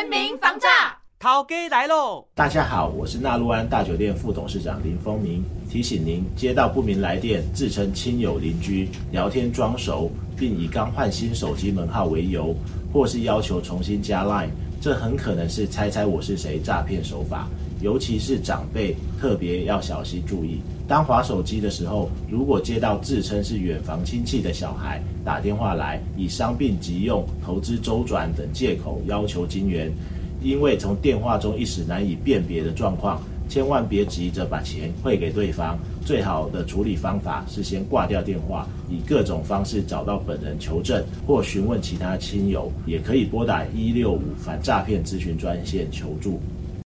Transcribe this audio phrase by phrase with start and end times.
[0.00, 2.26] 全民防诈，陶哥来喽！
[2.34, 5.44] 大家好，我是纳禄安大酒店副董事长林丰明。
[5.68, 12.56] 提醒您，接到不明来电，自称亲友邻居，聊天装熟，并以刚换新手机门号为由，
[12.90, 14.48] 或是要求重新加 Line，
[14.80, 17.46] 这很可能是猜猜我是谁诈骗手法。
[17.80, 20.60] 尤其是长辈，特别要小心注意。
[20.86, 29.90] 当划手机的时候，如果接到自称是远房亲戚的小孩打电话来，以伤病急用、投资周转等借口要求金元，
[30.42, 35.78] 因为从电话中一时难以辨别的状况，千万别急着把钱汇给对方。
[36.04, 46.40] 最好的处理方法是先挂掉电话，以各种方式找到本人求证或询问其他亲友，也可以拨打一六五反诈骗咨询专线求助。